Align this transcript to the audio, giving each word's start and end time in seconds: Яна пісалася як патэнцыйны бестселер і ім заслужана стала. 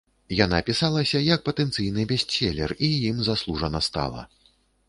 Яна 0.35 0.61
пісалася 0.69 1.21
як 1.33 1.43
патэнцыйны 1.51 2.07
бестселер 2.13 2.75
і 2.91 2.93
ім 3.11 3.23
заслужана 3.29 3.87
стала. 3.91 4.29